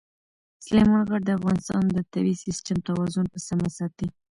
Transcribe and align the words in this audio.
سلیمان 0.65 1.03
غر 1.09 1.21
د 1.25 1.29
افغانستان 1.39 1.83
د 1.91 1.97
طبعي 2.11 2.35
سیسټم 2.43 2.77
توازن 2.87 3.25
په 3.33 3.39
سمه 3.47 3.69
ساتي. 3.77 4.07